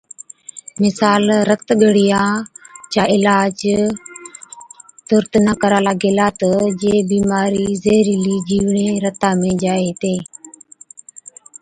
[0.81, 2.31] مثال، رت ڳڙِيان
[2.93, 3.57] چا علاج
[5.07, 10.19] تُرت نہ ڪرالا گيلا تہ جي بِيمارِي زهرِيلي جِيوڙين رتا ۾ جائي هِتين